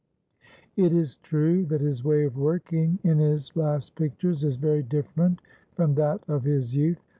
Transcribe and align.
It 0.75 0.93
is 0.93 1.17
true 1.17 1.63
that 1.65 1.79
his 1.79 2.03
way 2.03 2.23
of 2.23 2.35
working 2.35 2.97
in 3.03 3.19
his 3.19 3.55
last 3.55 3.93
pictures 3.95 4.43
is 4.43 4.55
very 4.55 4.81
different 4.81 5.41
from 5.75 5.93
that 5.93 6.23
of 6.27 6.43
his 6.43 6.73
youth. 6.73 7.03